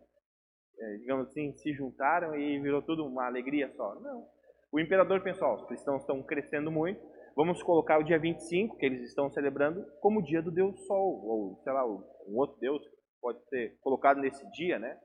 é, 0.78 0.96
digamos 0.96 1.28
assim, 1.28 1.52
se 1.58 1.72
juntaram 1.74 2.34
e 2.34 2.58
virou 2.60 2.82
tudo 2.82 3.06
uma 3.06 3.26
alegria 3.26 3.70
só. 3.76 3.94
Não. 4.00 4.35
O 4.76 4.80
imperador 4.80 5.22
pensou, 5.22 5.54
os 5.54 5.64
cristãos 5.64 6.02
estão 6.02 6.22
crescendo 6.22 6.70
muito, 6.70 7.00
vamos 7.34 7.62
colocar 7.62 7.98
o 7.98 8.02
dia 8.02 8.18
25, 8.18 8.76
que 8.76 8.84
eles 8.84 9.08
estão 9.08 9.30
celebrando, 9.30 9.82
como 10.02 10.20
o 10.20 10.22
dia 10.22 10.42
do 10.42 10.50
Deus 10.50 10.78
Sol, 10.84 11.24
ou 11.24 11.62
sei 11.64 11.72
lá, 11.72 11.86
um 11.86 12.36
outro 12.36 12.60
Deus 12.60 12.82
pode 13.18 13.42
ser 13.48 13.78
colocado 13.80 14.20
nesse 14.20 14.46
dia, 14.50 14.78
né? 14.78 15.00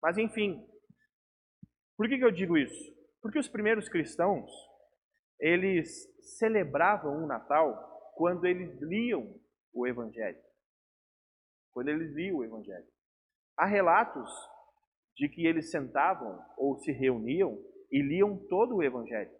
Mas 0.00 0.16
enfim, 0.16 0.64
por 1.96 2.08
que, 2.08 2.18
que 2.18 2.24
eu 2.24 2.30
digo 2.30 2.56
isso? 2.56 2.94
Porque 3.20 3.40
os 3.40 3.48
primeiros 3.48 3.88
cristãos, 3.88 4.48
eles 5.40 6.06
celebravam 6.38 7.24
o 7.24 7.26
Natal 7.26 8.14
quando 8.14 8.44
eles 8.44 8.80
liam 8.80 9.34
o 9.74 9.88
Evangelho. 9.88 10.38
Quando 11.74 11.88
eles 11.88 12.14
liam 12.14 12.36
o 12.36 12.44
Evangelho. 12.44 12.86
Há 13.58 13.66
relatos 13.66 14.30
de 15.16 15.28
que 15.28 15.44
eles 15.44 15.72
sentavam 15.72 16.40
ou 16.56 16.78
se 16.78 16.92
reuniam 16.92 17.58
e 17.90 18.02
liam 18.02 18.36
todo 18.48 18.76
o 18.76 18.82
Evangelho. 18.82 19.30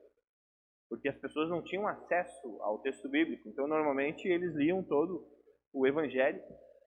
Porque 0.88 1.08
as 1.08 1.18
pessoas 1.18 1.48
não 1.48 1.62
tinham 1.62 1.86
acesso 1.86 2.62
ao 2.62 2.78
texto 2.80 3.08
bíblico, 3.08 3.48
então 3.48 3.66
normalmente 3.66 4.26
eles 4.28 4.54
liam 4.54 4.82
todo 4.82 5.26
o 5.72 5.86
Evangelho 5.86 6.40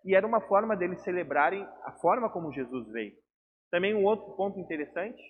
e 0.05 0.15
era 0.15 0.25
uma 0.25 0.41
forma 0.41 0.75
deles 0.75 1.03
celebrarem 1.03 1.63
a 1.83 1.91
forma 2.01 2.31
como 2.31 2.53
Jesus 2.53 2.89
veio. 2.91 3.13
Também 3.71 3.93
um 3.93 4.05
outro 4.05 4.35
ponto 4.35 4.59
interessante, 4.59 5.21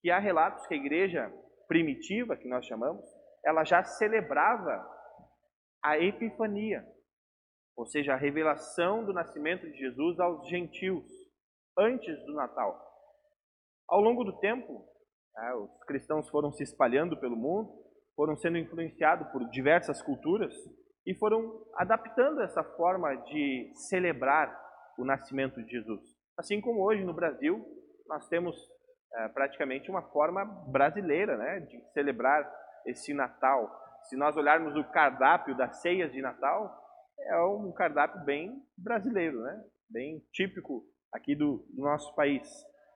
que 0.00 0.10
há 0.10 0.18
relatos 0.18 0.66
que 0.66 0.74
a 0.74 0.76
igreja 0.76 1.32
primitiva, 1.68 2.36
que 2.36 2.48
nós 2.48 2.66
chamamos, 2.66 3.04
ela 3.44 3.64
já 3.64 3.82
celebrava 3.82 4.86
a 5.82 5.98
Epifania, 5.98 6.84
ou 7.76 7.86
seja, 7.86 8.12
a 8.12 8.16
revelação 8.16 9.04
do 9.04 9.12
nascimento 9.12 9.66
de 9.70 9.78
Jesus 9.78 10.20
aos 10.20 10.46
gentios, 10.48 11.06
antes 11.78 12.14
do 12.26 12.34
Natal. 12.34 12.78
Ao 13.88 14.00
longo 14.00 14.24
do 14.24 14.38
tempo, 14.38 14.86
né, 15.34 15.54
os 15.54 15.84
cristãos 15.84 16.28
foram 16.28 16.52
se 16.52 16.62
espalhando 16.62 17.18
pelo 17.18 17.36
mundo, 17.36 17.70
foram 18.14 18.36
sendo 18.36 18.58
influenciados 18.58 19.28
por 19.28 19.48
diversas 19.50 20.02
culturas 20.02 20.52
e 21.06 21.14
foram 21.14 21.64
adaptando 21.76 22.42
essa 22.42 22.62
forma 22.62 23.14
de 23.14 23.72
celebrar 23.88 24.54
o 24.98 25.04
nascimento 25.04 25.62
de 25.64 25.70
Jesus. 25.70 26.00
Assim 26.38 26.60
como 26.60 26.82
hoje 26.84 27.04
no 27.04 27.14
Brasil, 27.14 27.64
nós 28.06 28.28
temos 28.28 28.56
é, 29.14 29.28
praticamente 29.28 29.90
uma 29.90 30.02
forma 30.10 30.44
brasileira 30.70 31.36
né, 31.36 31.60
de 31.60 31.80
celebrar 31.92 32.50
esse 32.86 33.12
Natal. 33.14 33.70
Se 34.04 34.16
nós 34.16 34.36
olharmos 34.36 34.76
o 34.76 34.84
cardápio 34.90 35.56
das 35.56 35.80
ceias 35.80 36.12
de 36.12 36.20
Natal, 36.20 36.82
é 37.28 37.42
um 37.42 37.72
cardápio 37.72 38.24
bem 38.24 38.62
brasileiro, 38.76 39.40
né? 39.42 39.62
bem 39.88 40.20
típico 40.32 40.84
aqui 41.12 41.34
do, 41.36 41.64
do 41.74 41.82
nosso 41.82 42.14
país. 42.14 42.48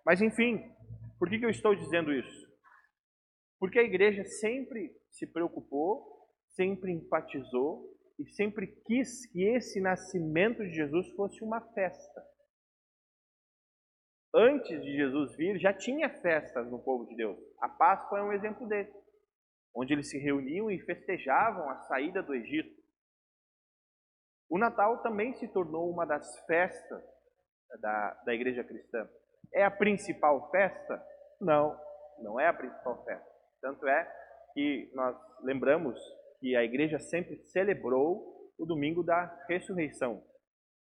Mas 0.04 0.20
enfim, 0.20 0.62
por 1.18 1.28
que, 1.28 1.38
que 1.38 1.46
eu 1.46 1.50
estou 1.50 1.74
dizendo 1.74 2.12
isso? 2.12 2.46
Porque 3.58 3.78
a 3.78 3.82
igreja 3.82 4.24
sempre 4.24 4.94
se 5.10 5.26
preocupou, 5.26 6.28
sempre 6.50 6.92
enfatizou 6.92 7.96
e 8.18 8.26
sempre 8.30 8.66
quis 8.86 9.26
que 9.30 9.42
esse 9.44 9.80
nascimento 9.80 10.62
de 10.62 10.74
Jesus 10.74 11.08
fosse 11.14 11.42
uma 11.42 11.60
festa. 11.72 12.26
Antes 14.34 14.82
de 14.82 14.94
Jesus 14.94 15.34
vir, 15.36 15.58
já 15.58 15.72
tinha 15.72 16.10
festas 16.20 16.70
no 16.70 16.82
povo 16.82 17.06
de 17.06 17.16
Deus. 17.16 17.38
A 17.60 17.68
Páscoa 17.68 18.18
é 18.18 18.22
um 18.22 18.32
exemplo 18.32 18.66
desse, 18.68 18.94
onde 19.74 19.94
eles 19.94 20.10
se 20.10 20.18
reuniam 20.18 20.70
e 20.70 20.78
festejavam 20.80 21.70
a 21.70 21.78
saída 21.84 22.22
do 22.22 22.34
Egito. 22.34 22.76
O 24.50 24.58
Natal 24.58 25.02
também 25.02 25.34
se 25.34 25.48
tornou 25.48 25.90
uma 25.90 26.04
das 26.04 26.38
festas 26.46 27.02
da, 27.80 28.22
da 28.26 28.34
igreja 28.34 28.62
cristã. 28.62 29.08
É 29.56 29.64
a 29.64 29.70
principal 29.70 30.50
festa? 30.50 31.02
Não, 31.40 31.74
não 32.18 32.38
é 32.38 32.46
a 32.46 32.52
principal 32.52 33.02
festa. 33.04 33.26
Tanto 33.62 33.88
é 33.88 34.04
que 34.52 34.90
nós 34.94 35.16
lembramos 35.42 35.98
que 36.38 36.54
a 36.54 36.62
igreja 36.62 36.98
sempre 36.98 37.38
celebrou 37.38 38.52
o 38.58 38.66
domingo 38.66 39.02
da 39.02 39.24
ressurreição. 39.48 40.22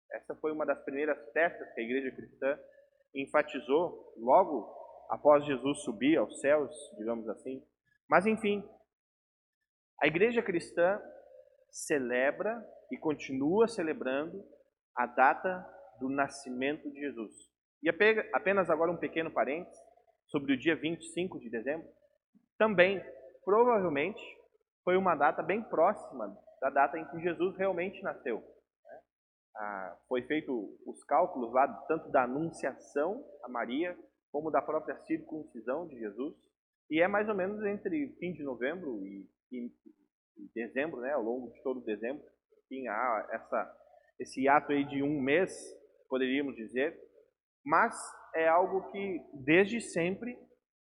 Essa 0.10 0.34
foi 0.36 0.54
uma 0.54 0.66
das 0.66 0.82
primeiras 0.86 1.18
festas 1.34 1.74
que 1.74 1.82
a 1.82 1.84
igreja 1.84 2.16
cristã 2.16 2.58
enfatizou 3.14 4.14
logo 4.16 4.74
após 5.10 5.46
Jesus 5.46 5.84
subir 5.84 6.18
aos 6.18 6.40
céus, 6.40 6.72
digamos 6.98 7.28
assim. 7.28 7.62
Mas 8.10 8.26
enfim, 8.26 8.64
a 10.02 10.08
igreja 10.08 10.42
cristã 10.42 11.02
celebra 11.70 12.66
e 12.90 12.98
continua 12.98 13.68
celebrando 13.68 14.42
a 14.96 15.06
data 15.06 15.68
do 16.00 16.08
nascimento 16.08 16.90
de 16.90 17.02
Jesus. 17.02 17.53
E 17.84 17.90
apenas 17.90 18.70
agora 18.70 18.92
um 18.92 18.98
pequeno 18.98 19.30
parênteses 19.30 19.78
sobre 20.28 20.54
o 20.54 20.58
dia 20.58 20.74
25 20.74 21.38
de 21.38 21.50
dezembro. 21.50 21.86
Também, 22.58 23.04
provavelmente, 23.44 24.22
foi 24.86 24.96
uma 24.96 25.16
data 25.16 25.44
bem 25.44 25.62
próxima 25.62 26.34
da 26.62 26.70
data 26.70 26.98
em 26.98 27.06
que 27.10 27.20
Jesus 27.20 27.58
realmente 27.58 28.02
nasceu. 28.02 28.38
Né? 28.38 29.00
Ah, 29.58 29.98
foi 30.08 30.22
feito 30.22 30.80
os 30.86 31.04
cálculos 31.04 31.52
lá, 31.52 31.68
tanto 31.90 32.10
da 32.10 32.24
anunciação 32.24 33.22
a 33.44 33.50
Maria, 33.50 33.98
como 34.32 34.50
da 34.50 34.62
própria 34.62 34.96
circuncisão 35.02 35.86
de 35.86 36.00
Jesus. 36.00 36.34
E 36.90 37.02
é 37.02 37.08
mais 37.08 37.28
ou 37.28 37.36
menos 37.36 37.62
entre 37.66 38.16
fim 38.18 38.32
de 38.32 38.44
novembro 38.44 39.06
e, 39.06 39.28
e, 39.52 39.72
e 40.38 40.50
dezembro, 40.56 41.02
né, 41.02 41.12
ao 41.12 41.22
longo 41.22 41.52
de 41.52 41.62
todo 41.62 41.82
dezembro, 41.82 42.24
enfim, 42.66 42.88
há 42.88 43.28
essa, 43.32 43.78
esse 44.20 44.48
ato 44.48 44.72
aí 44.72 44.86
de 44.86 45.04
um 45.04 45.22
mês, 45.22 45.52
poderíamos 46.08 46.56
dizer, 46.56 46.98
mas 47.66 47.96
é 48.36 48.48
algo 48.48 48.92
que 48.92 49.22
desde 49.46 49.80
sempre 49.80 50.38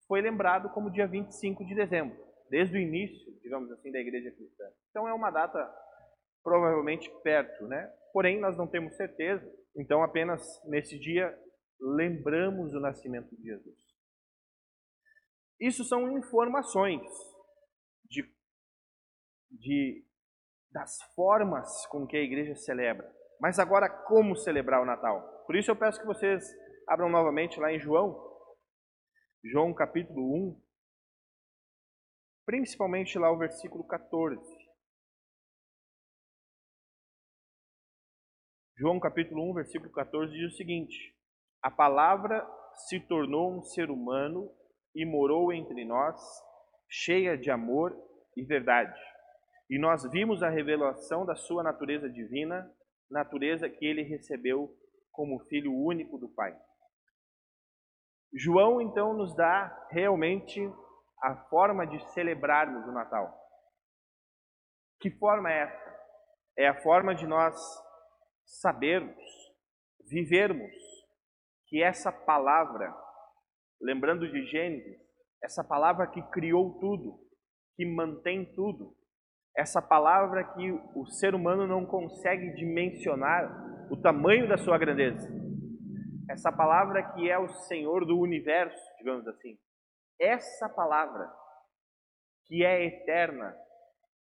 foi 0.07 0.21
lembrado 0.21 0.69
como 0.69 0.91
dia 0.91 1.07
25 1.07 1.65
de 1.65 1.75
dezembro, 1.75 2.17
desde 2.49 2.77
o 2.77 2.79
início, 2.79 3.31
digamos 3.41 3.71
assim, 3.71 3.91
da 3.91 3.99
igreja 3.99 4.31
cristã. 4.31 4.65
Então 4.89 5.07
é 5.07 5.13
uma 5.13 5.31
data 5.31 5.59
provavelmente 6.43 7.09
perto, 7.23 7.67
né? 7.67 7.91
Porém, 8.11 8.39
nós 8.39 8.57
não 8.57 8.67
temos 8.67 8.95
certeza, 8.95 9.49
então 9.75 10.03
apenas 10.03 10.41
nesse 10.65 10.99
dia 10.99 11.37
lembramos 11.79 12.73
o 12.73 12.79
nascimento 12.79 13.35
de 13.35 13.43
Jesus. 13.43 13.77
Isso 15.59 15.83
são 15.83 16.17
informações 16.17 17.01
de, 18.09 18.23
de 19.51 20.05
das 20.71 20.97
formas 21.15 21.85
com 21.87 22.07
que 22.07 22.17
a 22.17 22.21
igreja 22.21 22.55
celebra. 22.55 23.09
Mas 23.39 23.59
agora, 23.59 23.89
como 23.89 24.35
celebrar 24.35 24.81
o 24.81 24.85
Natal? 24.85 25.43
Por 25.45 25.55
isso 25.55 25.69
eu 25.69 25.75
peço 25.75 25.99
que 25.99 26.05
vocês 26.05 26.43
abram 26.91 27.07
novamente 27.07 27.57
lá 27.57 27.71
em 27.71 27.79
João, 27.79 28.21
João 29.45 29.73
capítulo 29.73 30.21
1, 30.49 30.61
principalmente 32.45 33.17
lá 33.17 33.31
o 33.31 33.37
versículo 33.37 33.87
14. 33.87 34.37
João 38.77 38.99
capítulo 38.99 39.49
1, 39.51 39.53
versículo 39.53 39.89
14 39.89 40.33
diz 40.33 40.51
o 40.51 40.57
seguinte: 40.57 41.15
A 41.63 41.71
palavra 41.71 42.45
se 42.89 42.99
tornou 42.99 43.57
um 43.57 43.63
ser 43.63 43.89
humano 43.89 44.53
e 44.93 45.05
morou 45.05 45.53
entre 45.53 45.85
nós, 45.85 46.19
cheia 46.89 47.37
de 47.37 47.49
amor 47.49 47.97
e 48.35 48.43
verdade. 48.43 48.99
E 49.69 49.79
nós 49.79 50.03
vimos 50.11 50.43
a 50.43 50.49
revelação 50.49 51.25
da 51.25 51.37
sua 51.37 51.63
natureza 51.63 52.09
divina, 52.09 52.69
natureza 53.09 53.69
que 53.69 53.85
ele 53.85 54.01
recebeu 54.01 54.77
como 55.09 55.39
filho 55.45 55.73
único 55.73 56.17
do 56.17 56.27
Pai. 56.27 56.53
João 58.33 58.81
então 58.81 59.13
nos 59.13 59.35
dá 59.35 59.87
realmente 59.89 60.61
a 61.21 61.35
forma 61.49 61.85
de 61.85 61.99
celebrarmos 62.13 62.87
o 62.87 62.91
Natal. 62.91 63.37
Que 64.99 65.11
forma 65.11 65.51
é 65.51 65.63
essa? 65.63 66.01
É 66.57 66.67
a 66.67 66.81
forma 66.81 67.13
de 67.13 67.27
nós 67.27 67.55
sabermos, 68.45 69.23
vivermos 70.09 70.71
que 71.67 71.81
essa 71.81 72.11
palavra, 72.11 72.93
lembrando 73.81 74.29
de 74.29 74.45
Gênesis, 74.47 74.99
essa 75.43 75.63
palavra 75.63 76.07
que 76.07 76.21
criou 76.29 76.79
tudo, 76.79 77.19
que 77.75 77.85
mantém 77.85 78.45
tudo, 78.53 78.95
essa 79.57 79.81
palavra 79.81 80.43
que 80.53 80.71
o 80.95 81.05
ser 81.07 81.35
humano 81.35 81.67
não 81.67 81.85
consegue 81.85 82.53
dimensionar 82.55 83.89
o 83.91 83.97
tamanho 83.97 84.47
da 84.47 84.57
sua 84.57 84.77
grandeza 84.77 85.50
essa 86.31 86.51
palavra 86.51 87.13
que 87.13 87.29
é 87.29 87.37
o 87.37 87.49
Senhor 87.49 88.05
do 88.05 88.17
universo, 88.17 88.81
digamos 88.97 89.27
assim, 89.27 89.59
essa 90.19 90.69
palavra 90.69 91.29
que 92.45 92.63
é 92.63 92.85
eterna, 92.85 93.53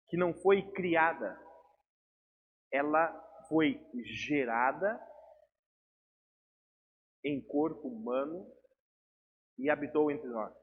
que 0.07 0.15
não 0.15 0.33
foi 0.33 0.61
criada, 0.71 1.39
ela 2.71 3.11
foi 3.49 3.79
gerada 4.27 4.99
em 7.23 7.41
corpo 7.41 7.87
humano 7.87 8.47
e 9.57 9.69
habitou 9.69 10.11
entre 10.11 10.27
nós. 10.29 10.53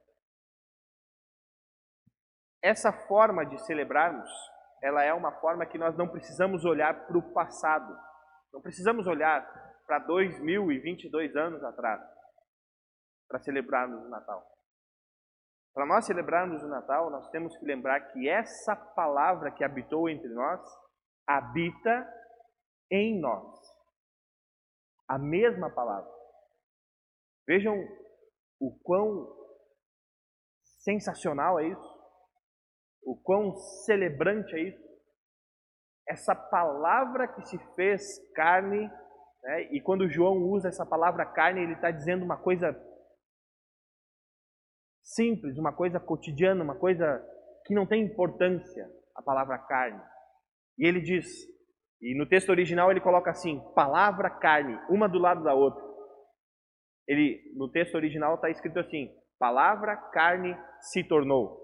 Essa 2.63 2.93
forma 2.93 3.45
de 3.45 3.59
celebrarmos, 3.67 4.31
ela 4.83 5.03
é 5.03 5.13
uma 5.13 5.33
forma 5.41 5.67
que 5.67 5.79
nós 5.79 5.97
não 5.97 6.09
precisamos 6.09 6.65
olhar 6.65 7.07
para 7.07 7.19
o 7.19 7.33
passado. 7.35 7.95
Não 8.53 8.63
precisamos 8.63 9.07
olhar 9.07 9.43
para 9.87 9.99
2022 10.01 11.37
anos 11.37 11.63
atrás, 11.63 12.01
para 13.29 13.39
celebrarmos 13.41 14.05
o 14.05 14.09
Natal. 14.09 14.45
Para 15.75 15.87
nós 15.87 16.07
celebrarmos 16.07 16.63
o 16.63 16.69
Natal, 16.69 17.11
nós 17.11 17.29
temos 17.31 17.57
que 17.57 17.65
lembrar 17.65 18.01
que 18.13 18.29
essa 18.29 18.77
palavra 18.77 19.51
que 19.51 19.65
habitou 19.65 20.09
entre 20.09 20.29
nós 20.29 20.61
habita 21.27 22.09
em 22.91 23.21
nós. 23.21 23.61
A 25.09 25.19
mesma 25.19 25.69
palavra. 25.71 26.11
Vejam 27.47 27.77
o 28.61 28.79
quão 28.83 29.45
sensacional 30.63 31.59
é 31.59 31.69
isso, 31.69 32.05
o 33.05 33.17
quão 33.23 33.55
celebrante 33.85 34.55
é 34.55 34.61
isso. 34.61 34.85
Essa 36.09 36.35
palavra 36.35 37.27
que 37.29 37.43
se 37.47 37.59
fez 37.75 38.03
carne 38.35 38.91
né? 39.45 39.69
E 39.71 39.81
quando 39.81 40.09
João 40.09 40.39
usa 40.39 40.69
essa 40.69 40.87
palavra 40.87 41.27
carne, 41.27 41.63
ele 41.63 41.75
está 41.75 41.91
dizendo 41.91 42.25
uma 42.25 42.39
coisa 42.39 42.75
simples, 45.03 45.59
uma 45.59 45.73
coisa 45.73 46.01
cotidiana, 46.01 46.65
uma 46.65 46.79
coisa 46.79 47.23
que 47.67 47.75
não 47.75 47.87
tem 47.87 48.03
importância, 48.03 48.89
a 49.15 49.23
palavra 49.23 49.59
carne. 49.59 50.03
E 50.79 50.87
ele 50.87 51.01
diz, 51.01 51.27
e 52.01 52.17
no 52.17 52.27
texto 52.27 52.49
original 52.49 52.91
ele 52.91 53.03
coloca 53.03 53.31
assim, 53.31 53.61
palavra 53.75 54.31
carne, 54.31 54.79
uma 54.89 55.07
do 55.09 55.19
lado 55.19 55.45
da 55.45 55.55
outra. 55.55 55.85
Ele, 57.07 57.39
no 57.55 57.71
texto 57.71 57.97
original 57.97 58.37
está 58.37 58.49
escrito 58.49 58.79
assim, 58.79 59.15
palavra 59.39 59.95
carne 59.95 60.57
se 60.81 61.05
tornou. 61.05 61.63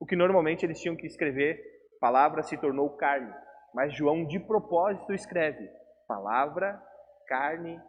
O 0.00 0.06
que 0.06 0.16
normalmente 0.16 0.64
eles 0.64 0.80
tinham 0.80 0.96
que 0.96 1.06
escrever, 1.06 1.62
palavra 2.00 2.42
se 2.42 2.56
tornou 2.58 2.96
carne. 2.96 3.32
Mas 3.74 3.94
João 3.94 4.24
de 4.26 4.40
propósito 4.40 5.12
escreve, 5.12 5.68
palavra 6.08 6.82
carne 7.26 7.80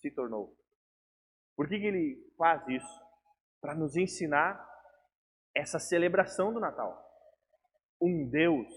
se 0.00 0.10
tornou. 0.10 0.56
Por 1.56 1.68
que, 1.68 1.78
que 1.78 1.86
ele 1.86 2.32
faz 2.36 2.66
isso? 2.68 3.00
Para 3.60 3.74
nos 3.74 3.96
ensinar 3.96 4.68
essa 5.54 5.78
celebração 5.78 6.52
do 6.52 6.60
Natal. 6.60 6.98
Um 8.00 8.28
Deus 8.28 8.68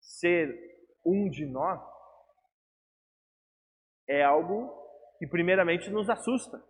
ser 0.00 0.48
um 1.04 1.28
de 1.28 1.46
nós 1.46 1.80
é 4.08 4.22
algo 4.22 4.70
que, 5.18 5.26
primeiramente, 5.26 5.88
nos 5.90 6.10
assusta, 6.10 6.62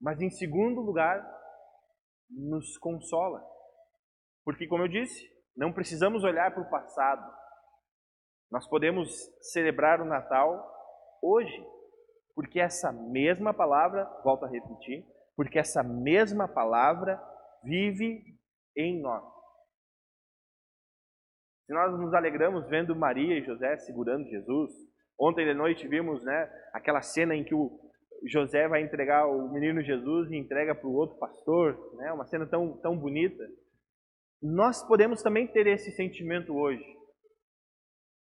mas, 0.00 0.20
em 0.20 0.28
segundo 0.28 0.80
lugar, 0.80 1.24
nos 2.28 2.76
consola. 2.78 3.42
Porque, 4.44 4.66
como 4.66 4.84
eu 4.84 4.88
disse, 4.88 5.30
não 5.56 5.72
precisamos 5.72 6.22
olhar 6.22 6.52
para 6.52 6.62
o 6.62 6.70
passado, 6.70 7.32
nós 8.50 8.66
podemos 8.68 9.10
celebrar 9.40 10.00
o 10.00 10.04
Natal 10.04 10.72
hoje, 11.22 11.64
porque 12.34 12.60
essa 12.60 12.92
mesma 12.92 13.52
palavra, 13.52 14.04
volto 14.22 14.44
a 14.44 14.48
repetir, 14.48 15.04
porque 15.34 15.58
essa 15.58 15.82
mesma 15.82 16.46
palavra 16.46 17.20
vive 17.64 18.22
em 18.76 19.00
nós. 19.00 19.24
Se 21.66 21.72
nós 21.72 21.98
nos 21.98 22.14
alegramos 22.14 22.68
vendo 22.68 22.94
Maria 22.94 23.38
e 23.38 23.44
José 23.44 23.76
segurando 23.78 24.28
Jesus, 24.28 24.70
ontem 25.18 25.44
de 25.44 25.54
noite 25.54 25.88
vimos 25.88 26.22
né, 26.22 26.48
aquela 26.72 27.02
cena 27.02 27.34
em 27.34 27.42
que 27.42 27.54
o 27.54 27.80
José 28.28 28.68
vai 28.68 28.82
entregar 28.82 29.26
o 29.26 29.52
menino 29.52 29.82
Jesus 29.82 30.30
e 30.30 30.36
entrega 30.36 30.74
para 30.74 30.86
o 30.86 30.94
outro 30.94 31.18
pastor, 31.18 31.76
né, 31.96 32.12
uma 32.12 32.26
cena 32.26 32.46
tão, 32.46 32.78
tão 32.78 32.96
bonita. 32.96 33.42
Nós 34.40 34.86
podemos 34.86 35.22
também 35.22 35.48
ter 35.48 35.66
esse 35.66 35.90
sentimento 35.90 36.54
hoje 36.54 36.95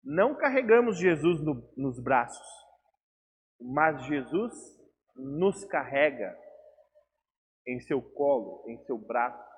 não 0.05 0.35
carregamos 0.35 0.99
Jesus 0.99 1.41
no, 1.41 1.73
nos 1.77 2.03
braços, 2.03 2.47
mas 3.61 4.05
Jesus 4.07 4.53
nos 5.15 5.65
carrega 5.65 6.37
em 7.67 7.79
seu 7.81 8.03
colo, 8.03 8.65
em 8.69 8.79
seu 8.85 8.99
braço, 8.99 9.49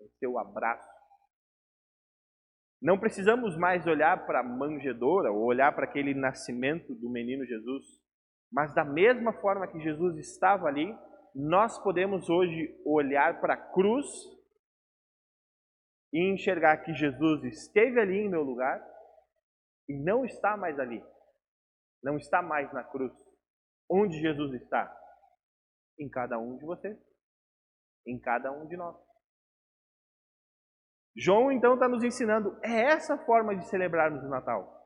em 0.00 0.08
seu 0.18 0.38
abraço. 0.38 0.88
Não 2.80 2.98
precisamos 2.98 3.58
mais 3.58 3.86
olhar 3.86 4.24
para 4.24 4.40
a 4.40 4.42
manjedoura 4.42 5.30
ou 5.30 5.44
olhar 5.44 5.74
para 5.74 5.84
aquele 5.84 6.14
nascimento 6.14 6.94
do 6.94 7.10
menino 7.10 7.44
Jesus, 7.44 7.84
mas 8.50 8.74
da 8.74 8.84
mesma 8.84 9.34
forma 9.34 9.68
que 9.68 9.78
Jesus 9.80 10.16
estava 10.16 10.66
ali, 10.66 10.96
nós 11.34 11.78
podemos 11.82 12.30
hoje 12.30 12.74
olhar 12.86 13.38
para 13.40 13.54
a 13.54 13.72
cruz 13.72 14.06
e 16.12 16.32
enxergar 16.32 16.78
que 16.78 16.94
Jesus 16.94 17.44
esteve 17.44 18.00
ali 18.00 18.16
em 18.20 18.30
meu 18.30 18.42
lugar 18.42 18.82
e 19.90 19.98
não 19.98 20.24
está 20.24 20.56
mais 20.56 20.78
ali. 20.78 21.04
Não 22.00 22.16
está 22.16 22.40
mais 22.40 22.72
na 22.72 22.84
cruz. 22.84 23.12
Onde 23.90 24.20
Jesus 24.20 24.54
está? 24.62 24.96
Em 25.98 26.08
cada 26.08 26.38
um 26.38 26.56
de 26.56 26.64
vocês. 26.64 26.96
Em 28.06 28.16
cada 28.20 28.52
um 28.52 28.68
de 28.68 28.76
nós. 28.76 28.96
João 31.16 31.50
então 31.50 31.74
está 31.74 31.88
nos 31.88 32.04
ensinando, 32.04 32.56
é 32.62 32.82
essa 32.82 33.18
forma 33.18 33.56
de 33.56 33.68
celebrarmos 33.68 34.22
o 34.22 34.28
Natal. 34.28 34.80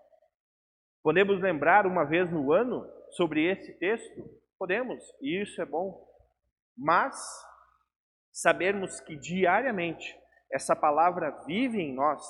Podemos 1.02 1.38
lembrar 1.38 1.86
uma 1.86 2.04
vez 2.04 2.32
no 2.32 2.50
ano 2.50 2.90
sobre 3.10 3.44
esse 3.44 3.78
texto? 3.78 4.24
Podemos, 4.58 5.04
e 5.20 5.42
isso 5.42 5.60
é 5.60 5.66
bom. 5.66 6.02
Mas 6.76 7.14
sabermos 8.32 9.00
que 9.00 9.16
diariamente 9.16 10.18
essa 10.50 10.74
palavra 10.74 11.30
vive 11.44 11.78
em 11.78 11.94
nós 11.94 12.22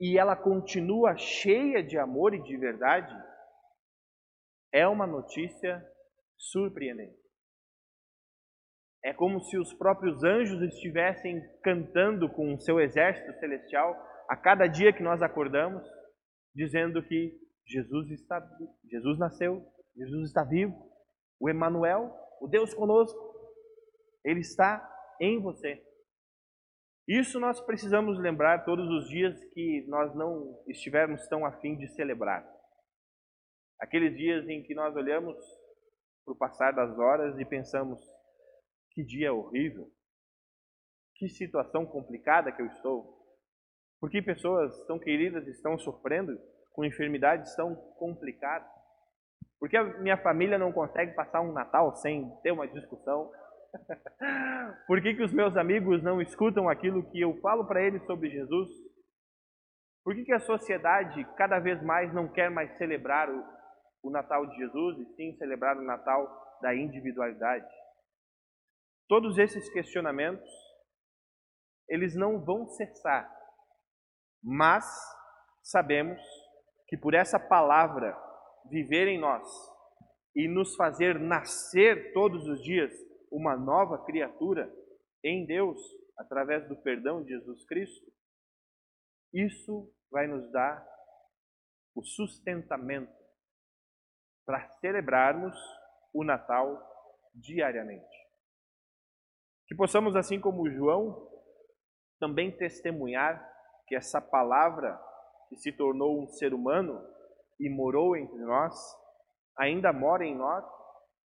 e 0.00 0.18
ela 0.18 0.36
continua 0.36 1.16
cheia 1.16 1.82
de 1.82 1.98
amor 1.98 2.34
e 2.34 2.42
de 2.42 2.56
verdade, 2.56 3.14
é 4.72 4.86
uma 4.86 5.06
notícia 5.06 5.82
surpreendente. 6.36 7.16
É 9.02 9.14
como 9.14 9.40
se 9.40 9.56
os 9.56 9.72
próprios 9.72 10.22
anjos 10.24 10.60
estivessem 10.62 11.40
cantando 11.62 12.28
com 12.28 12.54
o 12.54 12.60
seu 12.60 12.80
exército 12.80 13.32
celestial 13.38 13.94
a 14.28 14.36
cada 14.36 14.66
dia 14.66 14.92
que 14.92 15.02
nós 15.02 15.22
acordamos, 15.22 15.82
dizendo 16.54 17.02
que 17.02 17.32
Jesus 17.64 18.10
está 18.10 18.40
Jesus 18.90 19.18
nasceu, 19.18 19.64
Jesus 19.96 20.28
está 20.28 20.44
vivo, 20.44 20.74
o 21.40 21.48
Emanuel, 21.48 22.12
o 22.40 22.48
Deus 22.48 22.74
conosco, 22.74 23.18
ele 24.24 24.40
está 24.40 24.86
em 25.20 25.40
você. 25.40 25.85
Isso 27.08 27.38
nós 27.38 27.60
precisamos 27.60 28.18
lembrar 28.18 28.64
todos 28.64 28.88
os 28.90 29.08
dias 29.08 29.38
que 29.54 29.84
nós 29.86 30.12
não 30.16 30.60
estivermos 30.66 31.24
tão 31.28 31.46
afim 31.46 31.76
de 31.76 31.86
celebrar. 31.94 32.44
Aqueles 33.80 34.16
dias 34.16 34.48
em 34.48 34.62
que 34.62 34.74
nós 34.74 34.94
olhamos 34.96 35.36
por 36.24 36.36
passar 36.36 36.72
das 36.72 36.98
horas 36.98 37.38
e 37.38 37.44
pensamos: 37.44 38.00
que 38.90 39.04
dia 39.04 39.32
horrível, 39.32 39.88
que 41.14 41.28
situação 41.28 41.86
complicada 41.86 42.50
que 42.50 42.60
eu 42.60 42.66
estou. 42.66 43.14
Por 44.00 44.10
que 44.10 44.20
pessoas 44.20 44.76
tão 44.86 44.98
queridas 44.98 45.46
estão 45.46 45.78
sofrendo 45.78 46.36
com 46.72 46.84
enfermidades 46.84 47.54
tão 47.54 47.76
complicadas? 47.98 48.68
Por 49.60 49.68
que 49.70 49.76
a 49.76 49.84
minha 50.00 50.18
família 50.18 50.58
não 50.58 50.72
consegue 50.72 51.14
passar 51.14 51.40
um 51.40 51.52
Natal 51.52 51.94
sem 51.96 52.28
ter 52.42 52.50
uma 52.50 52.66
discussão? 52.66 53.30
Por 54.86 55.00
que, 55.02 55.14
que 55.14 55.22
os 55.22 55.32
meus 55.32 55.56
amigos 55.56 56.02
não 56.02 56.20
escutam 56.20 56.68
aquilo 56.68 57.08
que 57.10 57.20
eu 57.20 57.38
falo 57.40 57.66
para 57.66 57.82
eles 57.82 58.04
sobre 58.06 58.30
Jesus? 58.30 58.68
Por 60.04 60.14
que, 60.14 60.24
que 60.24 60.32
a 60.32 60.40
sociedade 60.40 61.24
cada 61.36 61.58
vez 61.58 61.82
mais 61.82 62.12
não 62.14 62.32
quer 62.32 62.50
mais 62.50 62.76
celebrar 62.78 63.28
o, 63.28 63.44
o 64.04 64.10
Natal 64.10 64.46
de 64.46 64.56
Jesus 64.56 64.98
e 64.98 65.14
sim 65.14 65.36
celebrar 65.36 65.76
o 65.76 65.84
Natal 65.84 66.58
da 66.62 66.74
individualidade? 66.74 67.66
Todos 69.08 69.38
esses 69.38 69.68
questionamentos, 69.72 70.48
eles 71.88 72.14
não 72.16 72.44
vão 72.44 72.66
cessar, 72.68 73.30
mas 74.42 74.84
sabemos 75.62 76.20
que 76.88 76.96
por 76.96 77.14
essa 77.14 77.38
palavra 77.38 78.16
viver 78.68 79.08
em 79.08 79.18
nós 79.18 79.46
e 80.34 80.48
nos 80.48 80.74
fazer 80.76 81.18
nascer 81.18 82.12
todos 82.12 82.46
os 82.46 82.60
dias 82.62 82.92
uma 83.36 83.54
nova 83.54 84.02
criatura 84.06 84.74
em 85.22 85.44
Deus, 85.44 85.78
através 86.16 86.66
do 86.68 86.76
perdão 86.76 87.22
de 87.22 87.28
Jesus 87.28 87.66
Cristo, 87.66 88.10
isso 89.30 89.92
vai 90.10 90.26
nos 90.26 90.50
dar 90.50 90.82
o 91.94 92.02
sustentamento 92.02 93.12
para 94.46 94.66
celebrarmos 94.78 95.54
o 96.14 96.24
Natal 96.24 96.80
diariamente. 97.34 98.16
Que 99.66 99.74
possamos, 99.74 100.16
assim 100.16 100.40
como 100.40 100.70
João, 100.70 101.30
também 102.18 102.56
testemunhar 102.56 103.46
que 103.86 103.94
essa 103.94 104.18
palavra 104.18 104.98
que 105.50 105.56
se 105.56 105.72
tornou 105.72 106.22
um 106.22 106.28
ser 106.28 106.54
humano 106.54 107.06
e 107.60 107.68
morou 107.68 108.16
entre 108.16 108.38
nós, 108.38 108.74
ainda 109.58 109.92
mora 109.92 110.24
em 110.24 110.34
nós 110.34 110.64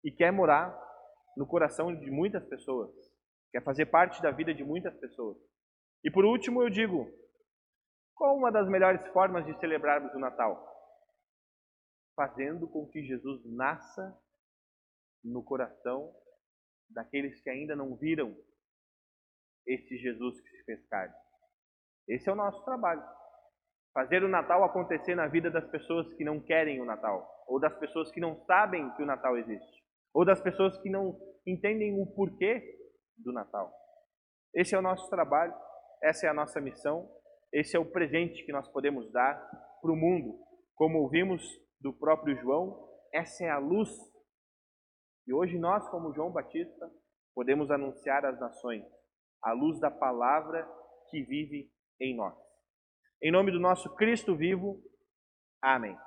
e 0.03 0.11
quer 0.11 0.31
morar 0.31 0.84
no 1.35 1.45
coração 1.45 1.93
de 1.93 2.09
muitas 2.09 2.45
pessoas, 2.45 2.91
quer 3.51 3.63
fazer 3.63 3.87
parte 3.87 4.21
da 4.21 4.31
vida 4.31 4.53
de 4.53 4.63
muitas 4.63 4.95
pessoas. 4.97 5.37
E 6.03 6.11
por 6.11 6.25
último, 6.25 6.61
eu 6.61 6.69
digo: 6.69 7.07
qual 8.15 8.35
uma 8.37 8.51
das 8.51 8.69
melhores 8.69 9.05
formas 9.07 9.45
de 9.45 9.57
celebrarmos 9.59 10.13
o 10.13 10.19
Natal? 10.19 10.73
Fazendo 12.15 12.67
com 12.67 12.87
que 12.87 13.03
Jesus 13.03 13.43
nasça 13.45 14.17
no 15.23 15.43
coração 15.43 16.13
daqueles 16.89 17.41
que 17.41 17.49
ainda 17.49 17.75
não 17.75 17.95
viram 17.95 18.37
esse 19.67 19.97
Jesus 19.97 20.39
que 20.39 20.49
se 20.49 20.63
fez 20.63 20.85
carne. 20.87 21.15
Esse 22.07 22.29
é 22.29 22.31
o 22.31 22.35
nosso 22.35 22.63
trabalho. 22.63 23.03
Fazer 23.93 24.23
o 24.23 24.29
Natal 24.29 24.63
acontecer 24.63 25.15
na 25.15 25.27
vida 25.27 25.49
das 25.49 25.65
pessoas 25.69 26.13
que 26.13 26.23
não 26.23 26.39
querem 26.39 26.81
o 26.81 26.85
Natal, 26.85 27.43
ou 27.47 27.59
das 27.59 27.75
pessoas 27.79 28.11
que 28.11 28.19
não 28.19 28.35
sabem 28.45 28.93
que 28.95 29.01
o 29.01 29.05
Natal 29.05 29.37
existe, 29.37 29.74
ou 30.15 30.23
das 30.23 30.39
pessoas 30.39 30.77
que 30.77 30.89
não 30.89 31.19
entendem 31.45 32.01
o 32.01 32.07
porquê 32.07 32.63
do 33.17 33.33
Natal. 33.33 33.69
Esse 34.53 34.73
é 34.73 34.79
o 34.79 34.81
nosso 34.81 35.09
trabalho, 35.09 35.53
essa 36.01 36.25
é 36.25 36.29
a 36.29 36.33
nossa 36.33 36.61
missão, 36.61 37.05
esse 37.51 37.75
é 37.75 37.79
o 37.79 37.91
presente 37.91 38.45
que 38.45 38.53
nós 38.53 38.65
podemos 38.69 39.11
dar 39.11 39.35
para 39.81 39.91
o 39.91 39.95
mundo. 39.95 40.39
Como 40.75 40.99
ouvimos 40.99 41.43
do 41.81 41.91
próprio 41.91 42.37
João, 42.37 42.89
essa 43.13 43.43
é 43.43 43.49
a 43.49 43.57
luz. 43.57 43.89
E 45.27 45.33
hoje 45.33 45.59
nós, 45.59 45.85
como 45.89 46.13
João 46.13 46.31
Batista, 46.31 46.89
podemos 47.33 47.69
anunciar 47.69 48.25
às 48.25 48.39
nações 48.39 48.85
a 49.43 49.51
luz 49.51 49.79
da 49.81 49.91
palavra 49.91 50.65
que 51.09 51.23
vive 51.23 51.69
em 51.99 52.15
nós. 52.15 52.35
Em 53.21 53.31
nome 53.31 53.51
do 53.51 53.59
nosso 53.59 53.93
Cristo 53.95 54.33
vivo, 54.33 54.81
amém. 55.61 55.97